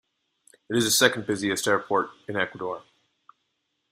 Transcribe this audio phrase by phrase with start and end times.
[0.67, 2.81] It is the second busiest airport in Ecuador.